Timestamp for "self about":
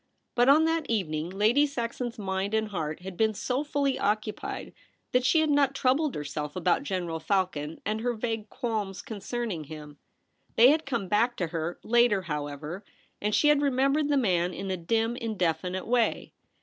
6.23-6.81